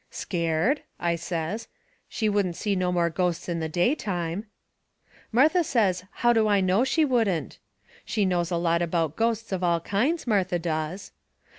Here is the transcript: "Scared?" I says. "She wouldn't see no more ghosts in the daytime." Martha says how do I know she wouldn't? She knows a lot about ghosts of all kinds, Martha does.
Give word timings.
"Scared?" 0.09 0.81
I 0.99 1.15
says. 1.15 1.67
"She 2.09 2.27
wouldn't 2.27 2.55
see 2.55 2.75
no 2.75 2.91
more 2.91 3.11
ghosts 3.11 3.47
in 3.47 3.59
the 3.59 3.69
daytime." 3.69 4.47
Martha 5.31 5.63
says 5.63 6.05
how 6.09 6.33
do 6.33 6.47
I 6.47 6.59
know 6.59 6.83
she 6.83 7.05
wouldn't? 7.05 7.59
She 8.03 8.25
knows 8.25 8.49
a 8.49 8.57
lot 8.57 8.81
about 8.81 9.15
ghosts 9.15 9.51
of 9.51 9.63
all 9.63 9.79
kinds, 9.79 10.25
Martha 10.25 10.57
does. 10.57 11.11